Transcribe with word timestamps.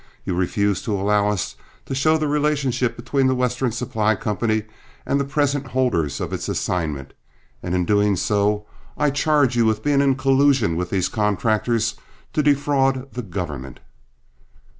You 0.25 0.33
refuse 0.33 0.81
to 0.81 0.99
allow 0.99 1.27
us 1.29 1.55
to 1.85 1.93
show 1.93 2.17
the 2.17 2.27
relationship 2.27 2.95
between 2.95 3.27
The 3.27 3.35
Western 3.35 3.71
Supply 3.71 4.15
Company 4.15 4.63
and 5.05 5.19
the 5.19 5.23
present 5.25 5.67
holders 5.67 6.19
of 6.19 6.33
its 6.33 6.49
assignment, 6.49 7.13
and 7.61 7.75
in 7.75 7.85
doing 7.85 8.15
so 8.15 8.65
I 8.97 9.11
charge 9.11 9.55
you 9.55 9.65
with 9.67 9.83
being 9.83 10.01
in 10.01 10.15
collusion 10.15 10.75
with 10.75 10.89
these 10.89 11.07
contractors 11.07 11.97
to 12.33 12.41
defraud 12.41 13.11
the 13.13 13.21
government!" 13.21 13.79